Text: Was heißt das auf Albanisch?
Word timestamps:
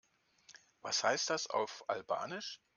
Was 0.81 1.03
heißt 1.03 1.29
das 1.29 1.45
auf 1.45 1.87
Albanisch? 1.87 2.59